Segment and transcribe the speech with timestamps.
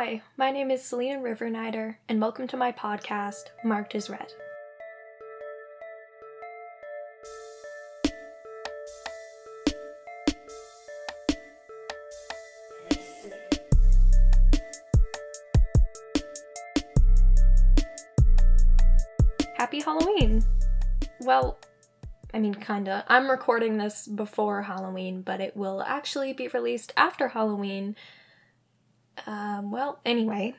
[0.00, 4.32] Hi, my name is Selena Rivernider, and welcome to my podcast, Marked as Red.
[19.56, 20.44] Happy Halloween!
[21.22, 21.58] Well,
[22.32, 23.04] I mean, kinda.
[23.08, 27.96] I'm recording this before Halloween, but it will actually be released after Halloween.
[29.28, 30.54] Um, well, anyway,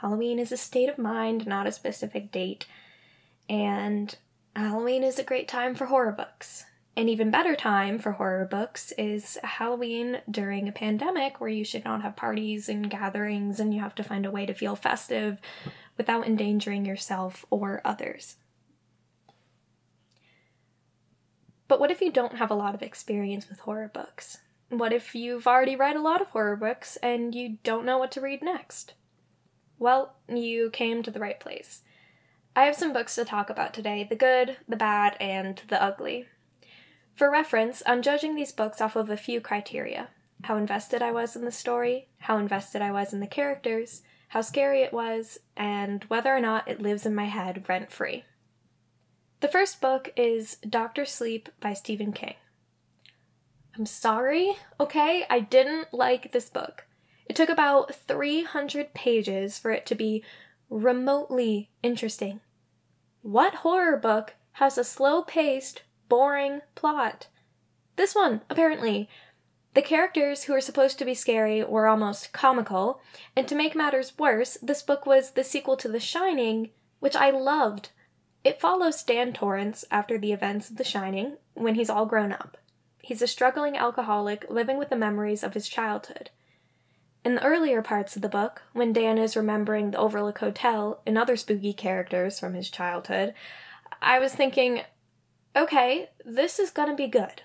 [0.00, 2.66] Halloween is a state of mind, not a specific date.
[3.46, 4.16] And
[4.56, 6.64] Halloween is a great time for horror books.
[6.96, 11.84] An even better time for horror books is Halloween during a pandemic where you should
[11.84, 15.38] not have parties and gatherings and you have to find a way to feel festive
[15.98, 18.36] without endangering yourself or others.
[21.68, 24.38] But what if you don't have a lot of experience with horror books?
[24.68, 28.10] What if you've already read a lot of horror books and you don't know what
[28.12, 28.94] to read next?
[29.78, 31.82] Well, you came to the right place.
[32.56, 36.26] I have some books to talk about today the good, the bad, and the ugly.
[37.14, 40.08] For reference, I'm judging these books off of a few criteria
[40.44, 44.42] how invested I was in the story, how invested I was in the characters, how
[44.42, 48.24] scary it was, and whether or not it lives in my head rent free.
[49.40, 52.34] The first book is Doctor Sleep by Stephen King.
[53.76, 55.26] I'm sorry, okay?
[55.28, 56.86] I didn't like this book.
[57.26, 60.22] It took about 300 pages for it to be
[60.70, 62.40] remotely interesting.
[63.22, 67.26] What horror book has a slow paced, boring plot?
[67.96, 69.08] This one, apparently.
[69.74, 73.00] The characters who are supposed to be scary were almost comical,
[73.34, 77.30] and to make matters worse, this book was the sequel to The Shining, which I
[77.30, 77.88] loved.
[78.44, 82.56] It follows Dan Torrance after the events of The Shining when he's all grown up.
[83.04, 86.30] He's a struggling alcoholic living with the memories of his childhood.
[87.22, 91.18] In the earlier parts of the book, when Dan is remembering the Overlook Hotel and
[91.18, 93.34] other spooky characters from his childhood,
[94.00, 94.84] I was thinking,
[95.54, 97.42] okay, this is gonna be good.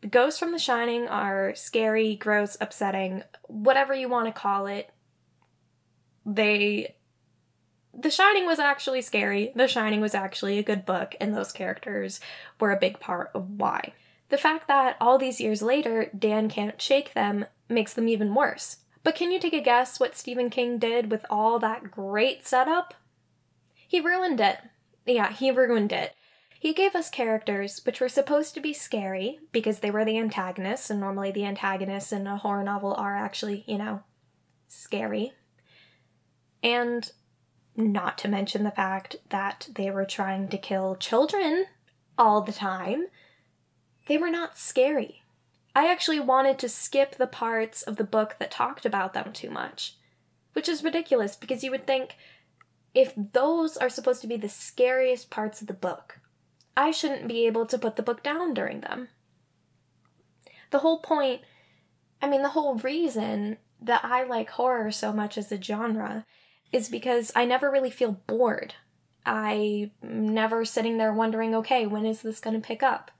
[0.00, 4.88] The ghosts from The Shining are scary, gross, upsetting, whatever you want to call it.
[6.24, 6.94] They.
[7.92, 9.52] The Shining was actually scary.
[9.54, 12.20] The Shining was actually a good book, and those characters
[12.58, 13.92] were a big part of why.
[14.34, 18.78] The fact that all these years later Dan can't shake them makes them even worse.
[19.04, 22.94] But can you take a guess what Stephen King did with all that great setup?
[23.86, 24.58] He ruined it.
[25.06, 26.16] Yeah, he ruined it.
[26.58, 30.90] He gave us characters which were supposed to be scary because they were the antagonists,
[30.90, 34.02] and normally the antagonists in a horror novel are actually, you know,
[34.66, 35.32] scary.
[36.60, 37.08] And
[37.76, 41.66] not to mention the fact that they were trying to kill children
[42.18, 43.06] all the time.
[44.06, 45.22] They were not scary.
[45.74, 49.50] I actually wanted to skip the parts of the book that talked about them too
[49.50, 49.96] much,
[50.52, 52.16] which is ridiculous because you would think
[52.94, 56.20] if those are supposed to be the scariest parts of the book,
[56.76, 59.08] I shouldn't be able to put the book down during them.
[60.70, 61.42] The whole point,
[62.22, 66.24] I mean, the whole reason that I like horror so much as a genre
[66.72, 68.74] is because I never really feel bored.
[69.26, 73.10] I'm never sitting there wondering, okay, when is this going to pick up?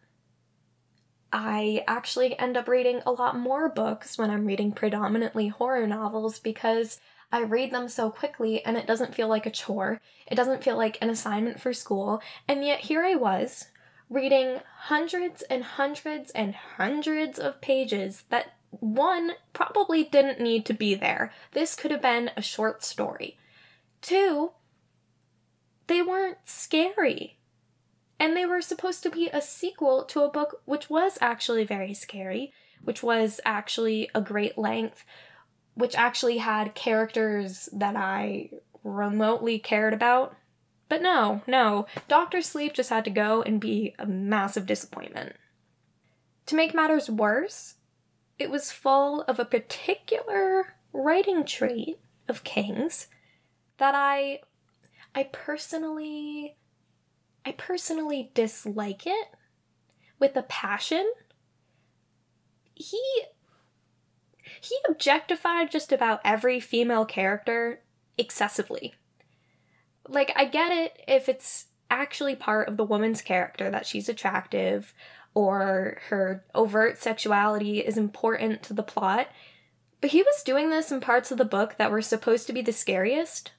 [1.35, 6.39] I actually end up reading a lot more books when I'm reading predominantly horror novels
[6.39, 7.01] because
[7.33, 10.01] I read them so quickly and it doesn't feel like a chore.
[10.29, 12.23] It doesn't feel like an assignment for school.
[12.47, 13.67] And yet here I was
[14.09, 20.95] reading hundreds and hundreds and hundreds of pages that one probably didn't need to be
[20.95, 21.33] there.
[21.51, 23.37] This could have been a short story.
[24.03, 24.53] Two,
[25.89, 27.39] they weren't scary.
[28.25, 31.93] And they were supposed to be a sequel to a book which was actually very
[31.93, 35.05] scary, which was actually a great length,
[35.75, 38.49] which actually had characters that I
[38.83, 40.35] remotely cared about.
[40.89, 45.37] But no, no, Doctor Sleep just had to go and be a massive disappointment.
[46.47, 47.75] To make matters worse,
[48.39, 53.09] it was full of a particular writing trait of King's
[53.77, 54.41] that I
[55.15, 56.57] I personally
[57.45, 59.29] I personally dislike it
[60.19, 61.11] with a passion.
[62.75, 63.03] He
[64.61, 67.81] he objectified just about every female character
[68.17, 68.95] excessively.
[70.09, 74.95] Like I get it if it's actually part of the woman's character that she's attractive
[75.35, 79.29] or her overt sexuality is important to the plot.
[80.01, 82.63] But he was doing this in parts of the book that were supposed to be
[82.63, 83.53] the scariest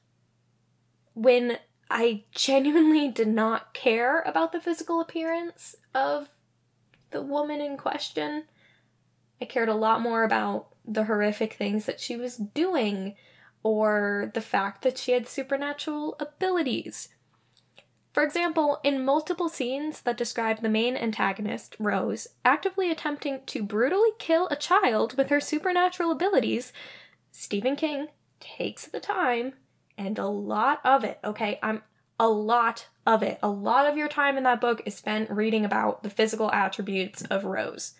[1.13, 1.57] when
[1.89, 6.29] I genuinely did not care about the physical appearance of
[7.11, 8.45] the woman in question.
[9.39, 13.15] I cared a lot more about the horrific things that she was doing
[13.63, 17.09] or the fact that she had supernatural abilities.
[18.13, 24.11] For example, in multiple scenes that describe the main antagonist, Rose, actively attempting to brutally
[24.19, 26.71] kill a child with her supernatural abilities,
[27.31, 28.07] Stephen King
[28.39, 29.55] takes the time
[29.97, 31.59] and a lot of it, okay?
[31.61, 31.83] I'm
[32.19, 33.39] a lot of it.
[33.43, 37.23] A lot of your time in that book is spent reading about the physical attributes
[37.23, 37.93] of Rose.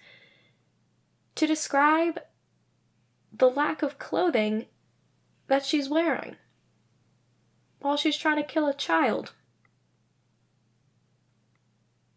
[1.36, 2.20] To describe
[3.32, 4.66] the lack of clothing
[5.48, 6.38] that she's wearing
[7.80, 9.34] while she's trying to kill a child.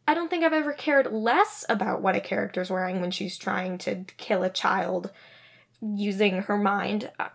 [0.07, 3.77] I don't think I've ever cared less about what a character's wearing when she's trying
[3.79, 5.11] to kill a child
[5.83, 7.11] using her mind.
[7.19, 7.29] Uh,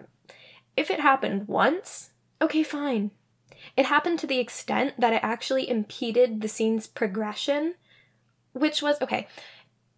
[0.75, 2.12] if it happened once,
[2.43, 3.11] okay, fine.
[3.75, 7.75] It happened to the extent that it actually impeded the scene's progression,
[8.51, 9.27] which was okay.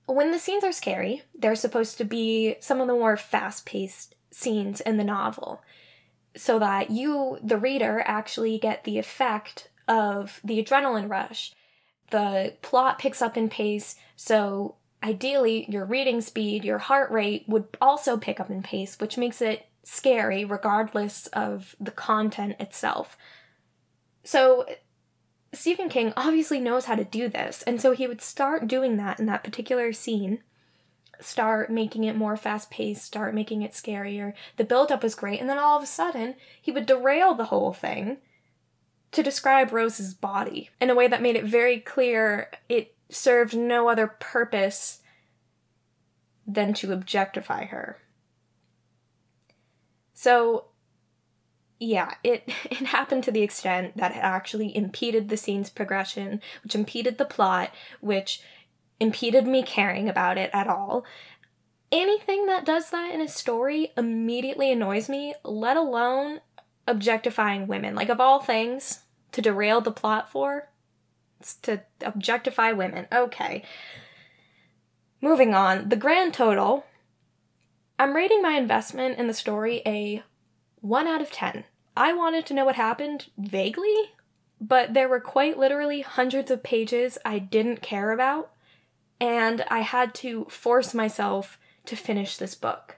[0.06, 4.16] When the scenes are scary, they're supposed to be some of the more fast paced
[4.32, 5.62] scenes in the novel,
[6.36, 11.54] so that you, the reader, actually get the effect of the adrenaline rush
[12.12, 17.66] the plot picks up in pace, so ideally your reading speed, your heart rate would
[17.82, 23.18] also pick up in pace, which makes it scary regardless of the content itself.
[24.24, 24.66] So
[25.54, 29.20] Stephen King obviously knows how to do this, and so he would start doing that
[29.20, 30.40] in that particular scene.
[31.22, 34.34] Start making it more fast paced, start making it scarier.
[34.58, 37.46] The build up was great, and then all of a sudden, he would derail the
[37.46, 38.18] whole thing
[39.12, 43.88] to describe Rose's body in a way that made it very clear it served no
[43.88, 45.02] other purpose
[46.46, 48.00] than to objectify her.
[50.16, 50.66] So,
[51.80, 56.74] yeah, it, it happened to the extent that it actually impeded the scene's progression, which
[56.74, 57.72] impeded the plot,
[58.02, 58.42] which
[59.00, 61.06] impeded me caring about it at all.
[61.92, 66.42] Anything that does that in a story immediately annoys me, let alone
[66.88, 67.94] objectifying women.
[67.94, 69.02] Like, of all things,
[69.34, 70.70] to derail the plot for?
[71.40, 73.08] It's to objectify women.
[73.12, 73.64] Okay.
[75.22, 75.90] Moving on.
[75.90, 76.86] The grand total.
[77.98, 80.22] I'm rating my investment in the story a
[80.82, 81.64] 1 out of 10.
[81.96, 84.12] I wanted to know what happened vaguely,
[84.60, 88.52] but there were quite literally hundreds of pages I didn't care about,
[89.22, 92.98] and I had to force myself to finish this book.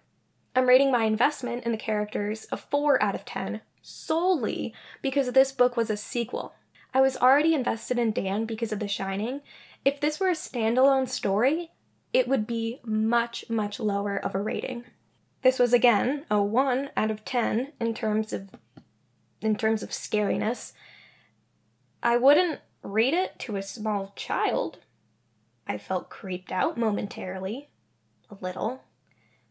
[0.55, 4.73] I'm rating my investment in the characters a 4 out of 10 solely
[5.03, 6.55] because this book was a sequel.
[6.91, 9.41] I was already invested in Dan because of The Shining.
[9.85, 11.69] If this were a standalone story,
[12.13, 14.85] it would be much, much lower of a rating.
[15.41, 18.49] This was again a 1 out of 10 in terms of
[19.39, 20.73] in terms of scariness.
[22.01, 24.79] I wouldn't read it to a small child.
[25.67, 27.69] I felt creeped out momentarily,
[28.29, 28.83] a little.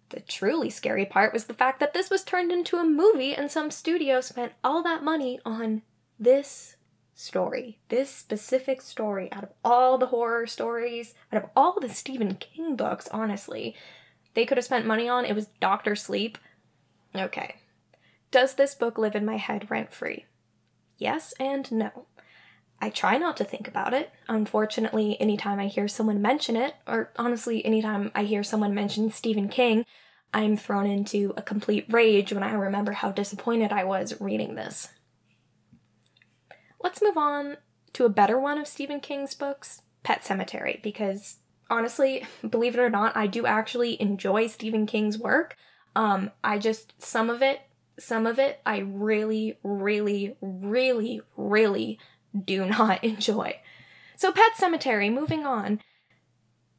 [0.08, 3.50] The truly scary part was the fact that this was turned into a movie and
[3.50, 5.82] some studio spent all that money on
[6.18, 6.76] this
[7.16, 12.36] story, this specific story, out of all the horror stories, out of all the Stephen
[12.36, 13.74] King books, honestly,
[14.34, 16.36] they could have spent money on, it was Doctor Sleep.
[17.14, 17.56] Okay.
[18.30, 20.26] Does this book live in my head rent free?
[20.98, 22.06] Yes and no.
[22.80, 24.10] I try not to think about it.
[24.28, 29.48] Unfortunately, anytime I hear someone mention it, or honestly, anytime I hear someone mention Stephen
[29.48, 29.86] King,
[30.34, 34.90] I'm thrown into a complete rage when I remember how disappointed I was reading this.
[36.86, 37.56] Let's move on
[37.94, 41.38] to a better one of Stephen King's books, Pet Sematary, because
[41.68, 45.56] honestly, believe it or not, I do actually enjoy Stephen King's work.
[45.96, 47.62] Um, I just, some of it,
[47.98, 51.98] some of it, I really, really, really, really
[52.44, 53.58] do not enjoy.
[54.14, 55.80] So, Pet Sematary, moving on.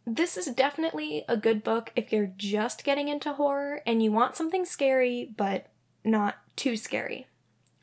[0.05, 4.37] This is definitely a good book if you're just getting into horror and you want
[4.37, 5.67] something scary, but
[6.05, 7.27] not too scary.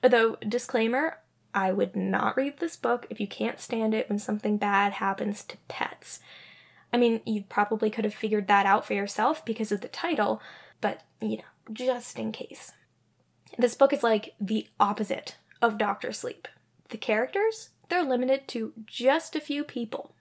[0.02, 1.18] Although, disclaimer,
[1.54, 5.44] I would not read this book if you can't stand it when something bad happens
[5.44, 6.18] to pets.
[6.92, 10.42] I mean, you probably could have figured that out for yourself because of the title,
[10.80, 12.72] but you know, just in case.
[13.56, 16.48] This book is like the opposite of Doctor Sleep.
[16.90, 20.14] The characters, they're limited to just a few people.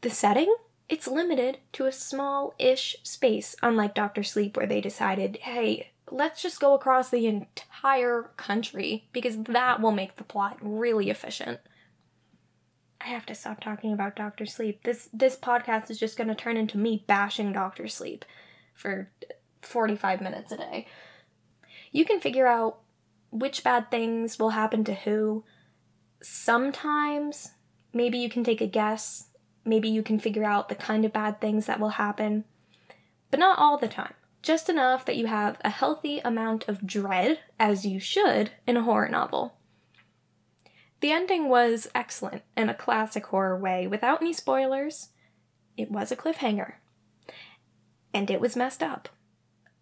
[0.00, 0.54] The setting,
[0.88, 6.42] it's limited to a small ish space, unlike Doctor Sleep, where they decided, hey, let's
[6.42, 11.60] just go across the entire country because that will make the plot really efficient.
[13.00, 14.82] I have to stop talking about Doctor Sleep.
[14.82, 18.24] This this podcast is just going to turn into me bashing Doctor Sleep
[18.74, 19.10] for
[19.62, 20.86] 45 minutes a day.
[21.92, 22.78] You can figure out
[23.30, 25.44] which bad things will happen to who.
[26.22, 27.52] Sometimes,
[27.92, 29.28] maybe you can take a guess.
[29.64, 32.44] Maybe you can figure out the kind of bad things that will happen.
[33.30, 34.14] But not all the time.
[34.42, 38.82] Just enough that you have a healthy amount of dread, as you should, in a
[38.82, 39.54] horror novel.
[41.00, 45.08] The ending was excellent in a classic horror way, without any spoilers.
[45.76, 46.74] It was a cliffhanger.
[48.12, 49.08] And it was messed up.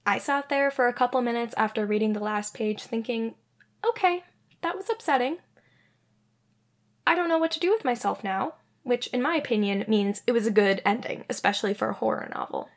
[0.07, 3.35] I sat there for a couple minutes after reading the last page thinking,
[3.87, 4.23] okay,
[4.63, 5.39] that was upsetting.
[7.07, 10.33] I don't know what to do with myself now, which, in my opinion, means it
[10.33, 12.69] was a good ending, especially for a horror novel.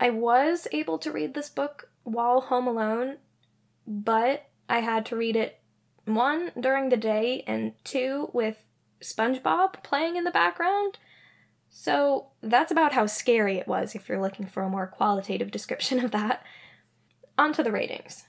[0.00, 3.18] I was able to read this book while home alone,
[3.86, 5.60] but I had to read it
[6.04, 8.64] one during the day and two with
[9.00, 10.98] SpongeBob playing in the background.
[11.70, 16.02] So that's about how scary it was if you're looking for a more qualitative description
[16.02, 16.42] of that.
[17.36, 18.24] On to the ratings.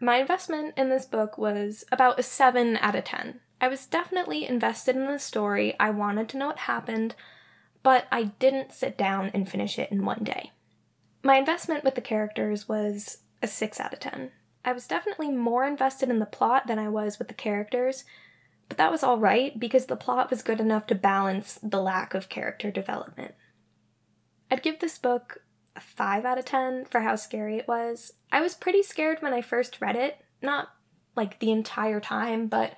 [0.00, 3.40] My investment in this book was about a 7 out of 10.
[3.60, 7.14] I was definitely invested in the story, I wanted to know what happened,
[7.82, 10.50] but I didn't sit down and finish it in one day.
[11.22, 14.32] My investment with the characters was a 6 out of 10.
[14.64, 18.04] I was definitely more invested in the plot than I was with the characters,
[18.68, 22.28] but that was alright because the plot was good enough to balance the lack of
[22.28, 23.34] character development.
[24.50, 25.38] I'd give this book
[25.76, 28.12] a 5 out of 10 for how scary it was.
[28.30, 30.68] I was pretty scared when I first read it, not
[31.16, 32.74] like the entire time, but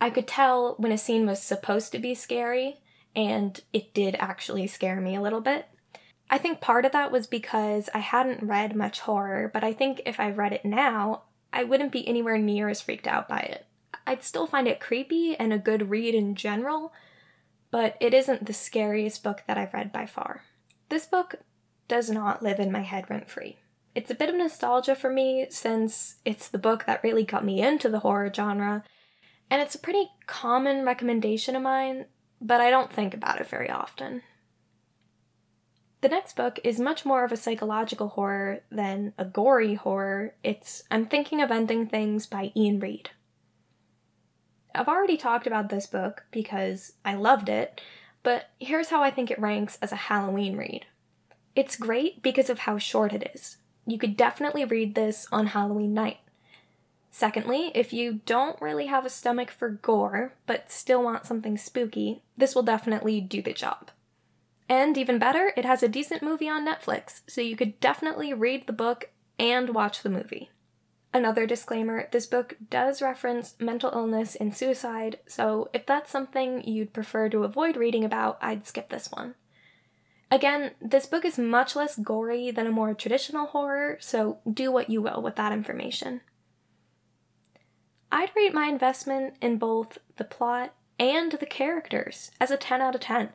[0.00, 2.80] I could tell when a scene was supposed to be scary,
[3.14, 5.66] and it did actually scare me a little bit.
[6.32, 10.00] I think part of that was because I hadn't read much horror, but I think
[10.06, 13.66] if I read it now, I wouldn't be anywhere near as freaked out by it.
[14.06, 16.92] I'd still find it creepy and a good read in general,
[17.72, 20.44] but it isn't the scariest book that I've read by far.
[20.88, 21.34] This book
[21.88, 23.58] does not live in my head rent free.
[23.96, 27.60] It's a bit of nostalgia for me since it's the book that really got me
[27.60, 28.84] into the horror genre,
[29.50, 32.06] and it's a pretty common recommendation of mine,
[32.40, 34.22] but I don't think about it very often.
[36.00, 40.34] The next book is much more of a psychological horror than a gory horror.
[40.42, 43.10] It's I'm Thinking of Ending Things by Iain Reid.
[44.74, 47.82] I've already talked about this book because I loved it,
[48.22, 50.86] but here's how I think it ranks as a Halloween read.
[51.54, 53.58] It's great because of how short it is.
[53.86, 56.18] You could definitely read this on Halloween night.
[57.10, 62.22] Secondly, if you don't really have a stomach for gore, but still want something spooky,
[62.38, 63.90] this will definitely do the job.
[64.70, 68.68] And even better, it has a decent movie on Netflix, so you could definitely read
[68.68, 70.48] the book and watch the movie.
[71.12, 76.92] Another disclaimer this book does reference mental illness and suicide, so if that's something you'd
[76.92, 79.34] prefer to avoid reading about, I'd skip this one.
[80.30, 84.88] Again, this book is much less gory than a more traditional horror, so do what
[84.88, 86.20] you will with that information.
[88.12, 92.94] I'd rate my investment in both the plot and the characters as a 10 out
[92.94, 93.30] of 10.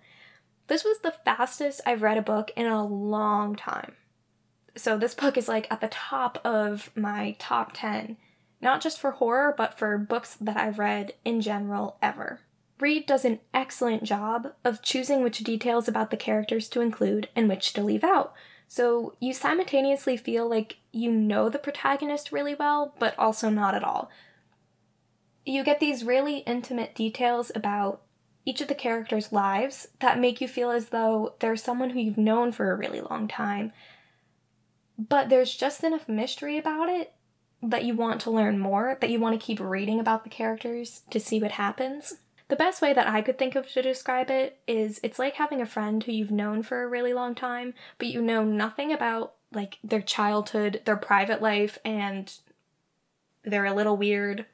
[0.68, 3.94] This was the fastest I've read a book in a long time.
[4.76, 8.18] So, this book is like at the top of my top 10,
[8.62, 12.42] not just for horror, but for books that I've read in general ever.
[12.80, 17.48] Reid does an excellent job of choosing which details about the characters to include and
[17.48, 18.34] which to leave out.
[18.68, 23.84] So, you simultaneously feel like you know the protagonist really well, but also not at
[23.84, 24.10] all.
[25.46, 28.02] You get these really intimate details about
[28.46, 32.18] each of the characters' lives that make you feel as though they're someone who you've
[32.18, 33.74] known for a really long time.
[34.98, 37.14] But there's just enough mystery about it
[37.62, 41.02] that you want to learn more, that you want to keep reading about the characters
[41.10, 42.16] to see what happens.
[42.48, 45.62] The best way that I could think of to describe it is it's like having
[45.62, 49.34] a friend who you've known for a really long time, but you know nothing about
[49.52, 52.32] like their childhood, their private life, and
[53.44, 54.46] they're a little weird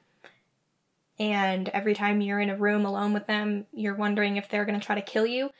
[1.21, 4.79] and every time you're in a room alone with them, you're wondering if they're going
[4.79, 5.51] to try to kill you.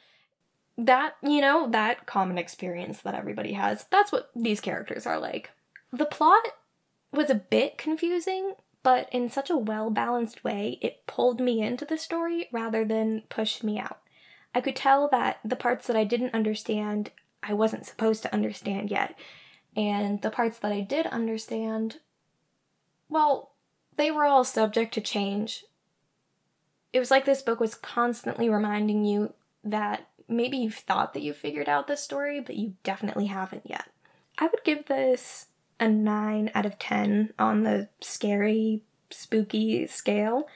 [0.76, 3.86] That, you know, that common experience that everybody has.
[3.92, 5.52] That's what these characters are like.
[5.94, 6.42] The plot
[7.12, 11.86] was a bit confusing, but in such a well balanced way, it pulled me into
[11.86, 14.00] the story rather than pushed me out.
[14.56, 17.12] I could tell that the parts that I didn't understand,
[17.44, 19.16] I wasn't supposed to understand yet.
[19.78, 21.98] And the parts that I did understand,
[23.10, 23.51] well,
[23.96, 25.66] they were all subject to change.
[26.94, 29.34] It was like this book was constantly reminding you
[29.64, 33.86] that maybe you've thought that you figured out this story, but you definitely haven't yet.
[34.38, 35.48] I would give this
[35.80, 40.48] a 9 out of 10 on the scary, spooky scale.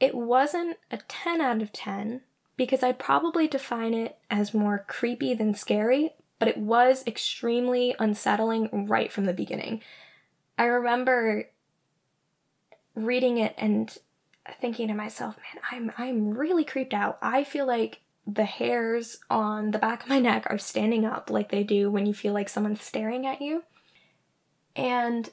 [0.00, 2.20] It wasn't a 10 out of 10
[2.56, 8.86] because I'd probably define it as more creepy than scary, but it was extremely unsettling
[8.86, 9.82] right from the beginning.
[10.56, 11.48] I remember
[12.94, 13.96] reading it and
[14.60, 17.18] thinking to myself, man, I'm I'm really creeped out.
[17.22, 21.50] I feel like the hairs on the back of my neck are standing up like
[21.50, 23.64] they do when you feel like someone's staring at you.
[24.74, 25.28] And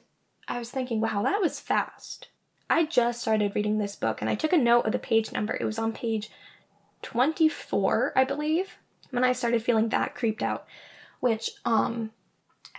[0.46, 2.28] I was thinking, wow, that was fast.
[2.68, 5.54] I just started reading this book and I took a note of the page number.
[5.54, 6.30] It was on page
[7.02, 8.76] 24, I believe,
[9.10, 10.66] when I started feeling that creeped out,
[11.20, 12.12] which, um,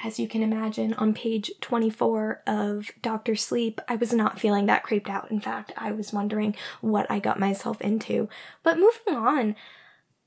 [0.02, 4.84] as you can imagine, on page 24 of Doctor Sleep, I was not feeling that
[4.84, 5.30] creeped out.
[5.30, 8.28] In fact, I was wondering what I got myself into.
[8.64, 9.56] But moving on,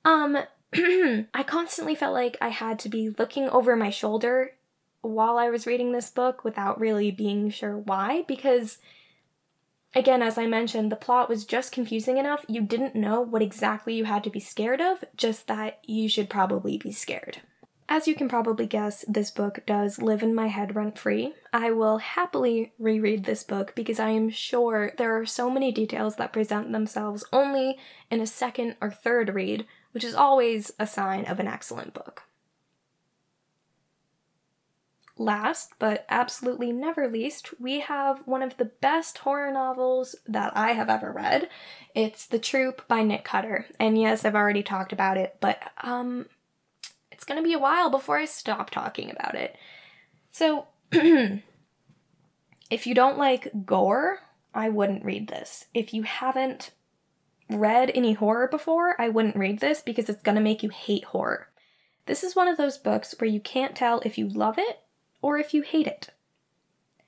[0.05, 0.39] um,
[1.35, 4.53] I constantly felt like I had to be looking over my shoulder
[5.03, 8.79] while I was reading this book without really being sure why, because
[9.95, 12.45] again, as I mentioned, the plot was just confusing enough.
[12.49, 16.29] You didn't know what exactly you had to be scared of, just that you should
[16.29, 17.41] probably be scared.
[17.89, 21.35] As you can probably guess, this book does live in my head rent free.
[21.53, 26.17] I will happily reread this book because I am sure there are so many details
[26.17, 27.79] that present themselves only
[28.11, 32.25] in a second or third read, which is always a sign of an excellent book.
[35.17, 40.73] Last, but absolutely never least, we have one of the best horror novels that I
[40.73, 41.49] have ever read.
[41.95, 43.67] It's The Troop by Nick Cutter.
[43.79, 46.27] And yes, I've already talked about it, but um
[47.17, 49.57] it's going to be a while before I stop talking about it.
[50.31, 51.41] So, if
[52.87, 54.19] you don't like gore,
[54.55, 55.65] I wouldn't read this.
[55.73, 56.73] If you haven't
[57.49, 61.05] read any horror before, I wouldn't read this because it's going to make you hate
[61.05, 61.49] horror.
[62.05, 64.81] This is one of those books where you can't tell if you love it
[65.23, 66.11] or if you hate it.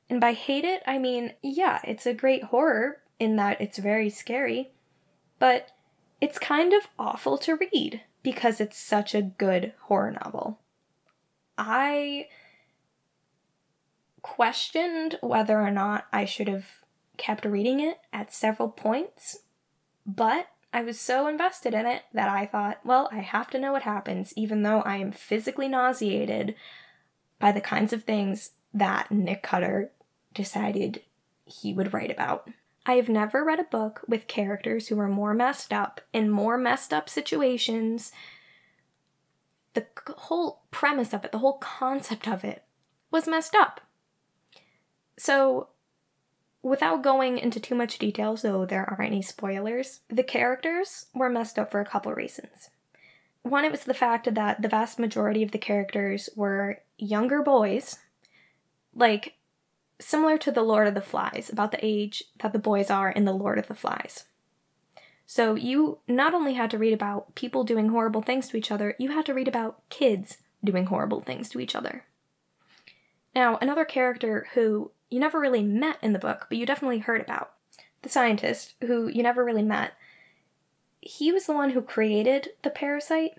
[0.08, 4.08] And by hate it, I mean, yeah, it's a great horror in that it's very
[4.08, 4.70] scary,
[5.38, 5.72] but
[6.18, 8.00] it's kind of awful to read
[8.30, 10.58] because it's such a good horror novel.
[11.56, 12.26] I
[14.20, 16.66] questioned whether or not I should have
[17.16, 19.38] kept reading it at several points,
[20.04, 23.72] but I was so invested in it that I thought, well, I have to know
[23.72, 26.54] what happens, even though I am physically nauseated
[27.38, 29.90] by the kinds of things that Nick Cutter
[30.34, 31.00] decided
[31.46, 32.50] he would write about.
[32.88, 36.56] I have never read a book with characters who are more messed up in more
[36.56, 38.12] messed up situations.
[39.74, 39.84] The
[40.16, 42.64] whole premise of it, the whole concept of it,
[43.10, 43.82] was messed up.
[45.18, 45.68] So,
[46.62, 51.58] without going into too much detail, so there aren't any spoilers, the characters were messed
[51.58, 52.70] up for a couple reasons.
[53.42, 57.98] One, it was the fact that the vast majority of the characters were younger boys,
[58.94, 59.34] like
[60.00, 63.24] similar to the Lord of the Flies, about the age that the boys are in
[63.24, 64.24] the Lord of the Flies.
[65.26, 68.94] So you not only had to read about people doing horrible things to each other,
[68.98, 72.04] you had to read about kids doing horrible things to each other.
[73.34, 77.20] Now, another character who you never really met in the book, but you definitely heard
[77.20, 77.52] about,
[78.02, 79.92] the scientist who you never really met,
[81.00, 83.32] he was the one who created the parasite,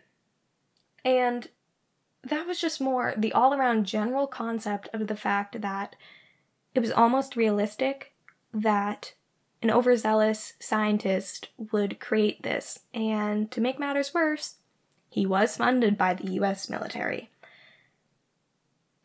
[1.03, 1.49] and
[2.23, 5.95] that was just more the all around general concept of the fact that
[6.73, 8.13] it was almost realistic
[8.53, 9.13] that
[9.61, 14.55] an overzealous scientist would create this, and to make matters worse,
[15.09, 17.29] he was funded by the US military.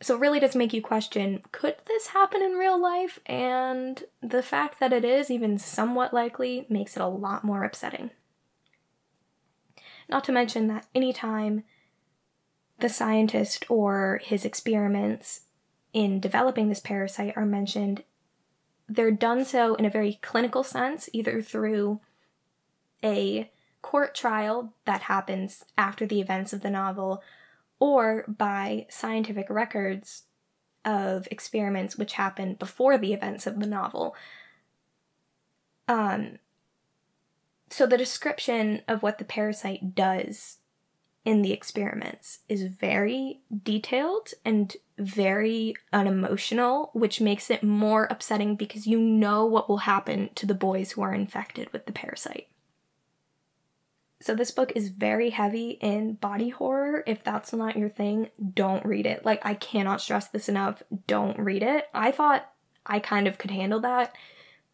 [0.01, 3.19] So it really does make you question could this happen in real life?
[3.25, 8.11] And the fact that it is even somewhat likely makes it a lot more upsetting.
[10.09, 11.65] Not to mention that anytime
[12.81, 15.43] the scientist or his experiments
[15.95, 18.03] in developing this parasite are mentioned,
[18.89, 22.01] they're done so in a very clinical sense, either through
[23.03, 27.23] a court trial that happens after the events of the novel,
[27.79, 30.25] or by scientific records
[30.85, 34.15] of experiments which happened before the events of the novel.
[35.87, 36.39] Um,
[37.71, 40.59] so the description of what the parasite does
[41.25, 48.87] in the experiments is very detailed and very unemotional, which makes it more upsetting because
[48.87, 52.49] you know what will happen to the boys who are infected with the parasite.
[54.21, 57.03] So, this book is very heavy in body horror.
[57.07, 59.25] If that's not your thing, don't read it.
[59.25, 60.83] Like, I cannot stress this enough.
[61.07, 61.89] Don't read it.
[61.93, 62.51] I thought
[62.87, 64.15] I kind of could handle that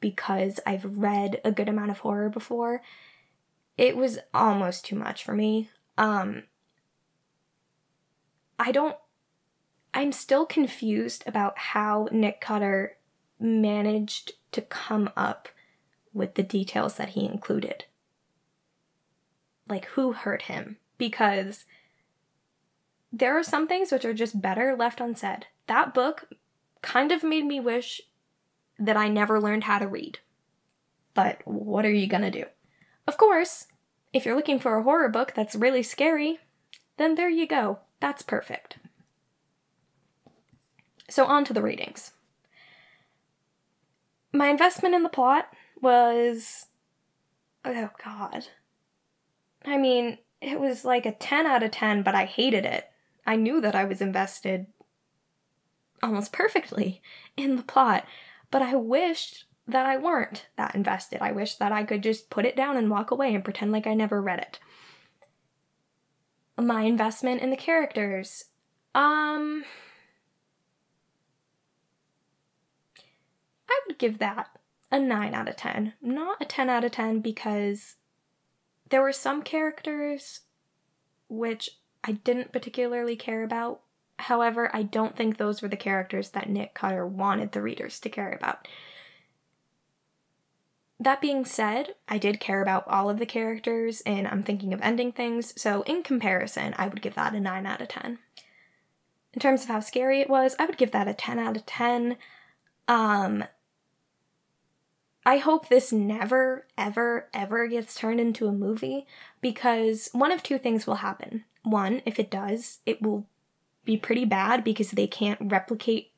[0.01, 2.83] because I've read a good amount of horror before.
[3.77, 5.71] It was almost too much for me.
[5.99, 6.45] Um,
[8.59, 8.97] I don't,
[9.93, 12.97] I'm still confused about how Nick Cutter
[13.39, 15.49] managed to come up
[16.13, 17.85] with the details that he included.
[19.69, 20.79] Like, who hurt him?
[20.99, 21.65] Because
[23.13, 25.47] there are some things which are just better left unsaid.
[25.67, 26.29] That book
[26.83, 28.01] kind of made me wish
[28.79, 30.19] that I never learned how to read.
[31.15, 32.45] But what are you gonna do?
[33.07, 33.67] Of course,
[34.13, 36.41] If you're looking for a horror book that's really scary,
[36.97, 37.79] then there you go.
[38.01, 38.79] That's perfect.
[41.11, 42.13] So, on to the ratings.
[44.33, 45.49] My investment in the plot
[45.81, 46.67] was.
[47.65, 48.47] Oh, God.
[49.65, 52.91] I mean, it was like a 10 out of 10, but I hated it.
[53.27, 54.67] I knew that I was invested
[56.03, 57.03] almost perfectly
[57.37, 58.07] in the plot,
[58.51, 61.21] but I wished that I weren't that invested.
[61.21, 63.87] I wish that I could just put it down and walk away and pretend like
[63.87, 64.59] I never read it.
[66.63, 68.47] My investment in the characters.
[68.95, 69.65] Um.
[73.71, 74.49] I would give that
[74.91, 75.95] a 9 out of 10.
[76.03, 77.97] Not a 10 out of 10 because
[78.89, 80.41] there were some characters
[81.29, 81.71] which
[82.03, 83.81] I didn't particularly care about.
[84.19, 88.09] However, I don't think those were the characters that Nick Cutter wanted the readers to
[88.09, 88.67] care about.
[90.99, 94.83] That being said, I did care about all of the characters and I'm thinking of
[94.83, 98.19] ending things, so in comparison, I would give that a 9 out of 10.
[99.33, 101.65] In terms of how scary it was, I would give that a 10 out of
[101.65, 102.17] 10.
[102.89, 103.45] Um,
[105.25, 109.07] I hope this never, ever, ever gets turned into a movie
[109.41, 111.45] because one of two things will happen.
[111.63, 113.27] One, if it does, it will
[113.85, 116.13] be pretty bad because they can't replicate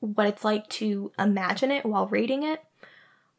[0.00, 2.64] what it's like to imagine it while reading it.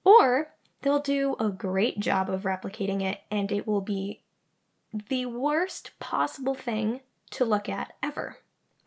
[0.04, 4.22] Or they'll do a great job of replicating it and it will be
[5.10, 8.38] the worst possible thing to look at ever.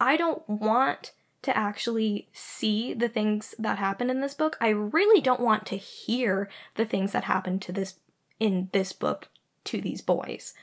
[0.00, 4.56] I don't want to actually see the things that happened in this book.
[4.60, 7.94] I really don't want to hear the things that happened to this
[8.40, 9.28] in this book
[9.64, 10.54] to these boys.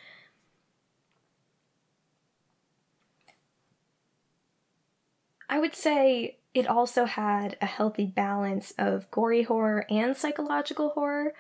[5.50, 11.34] I would say it also had a healthy balance of gory horror and psychological horror.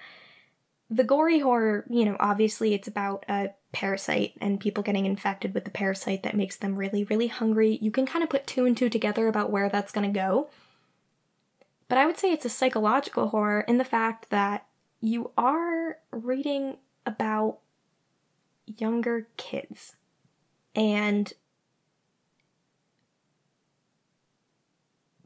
[0.90, 5.66] The gory horror, you know, obviously it's about a parasite and people getting infected with
[5.66, 7.80] the parasite that makes them really, really hungry.
[7.82, 10.50] You can kind of put two and two together about where that's going to go.
[11.88, 14.66] But I would say it's a psychological horror in the fact that
[15.02, 17.60] you are reading about
[18.66, 19.96] younger kids.
[20.76, 21.32] And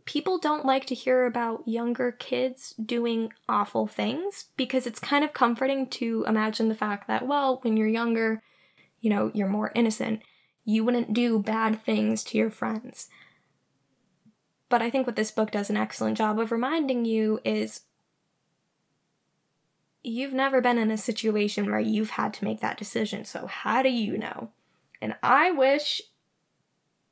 [0.10, 5.34] people don't like to hear about younger kids doing awful things because it's kind of
[5.34, 8.42] comforting to imagine the fact that, well, when you're younger,
[9.02, 10.20] you know, you're more innocent.
[10.66, 13.08] You wouldn't do bad things to your friends.
[14.68, 17.82] But I think what this book does an excellent job of reminding you is
[20.02, 23.84] you've never been in a situation where you've had to make that decision, so how
[23.84, 24.50] do you know?
[25.04, 26.02] And I wish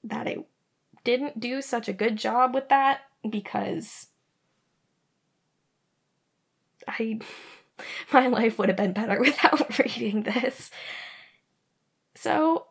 [0.04, 0.48] that it
[1.08, 4.08] didn't do such a good job with that because
[6.86, 7.22] I
[8.14, 10.70] my life would have been better without reading this.
[12.14, 12.66] So,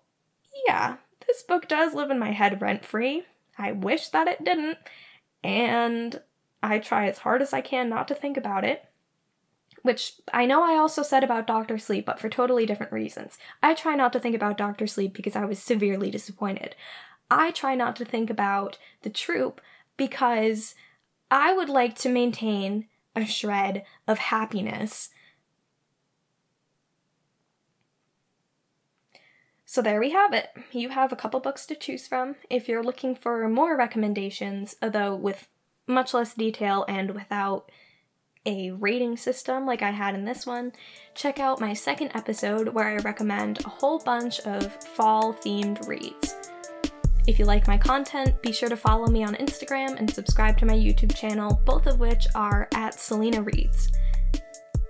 [0.68, 0.96] yeah,
[1.26, 3.24] this book does live in my head rent free.
[3.56, 4.76] I wish that it didn't,
[5.42, 6.20] and
[6.62, 8.84] I try as hard as I can not to think about it.
[9.80, 13.38] Which I know I also said about Doctor Sleep, but for totally different reasons.
[13.62, 16.74] I try not to think about Doctor Sleep because I was severely disappointed.
[17.30, 19.60] I try not to think about the troop
[19.96, 20.74] because
[21.30, 25.10] I would like to maintain a shred of happiness.
[29.64, 30.50] So there we have it.
[30.70, 32.36] You have a couple books to choose from.
[32.48, 35.48] If you're looking for more recommendations, although with
[35.86, 37.70] much less detail and without
[38.44, 40.72] a rating system like I had in this one,
[41.14, 46.45] check out my second episode where I recommend a whole bunch of fall themed reads.
[47.26, 50.66] If you like my content, be sure to follow me on Instagram and subscribe to
[50.66, 53.90] my YouTube channel, both of which are at Selena Reads.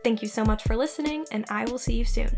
[0.04, 2.36] Thank you so much for listening, and I will see you soon.